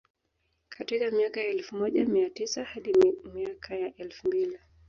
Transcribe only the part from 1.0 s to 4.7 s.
miaka ya elfu moja mia tisa hadi miaka ya elfu mbili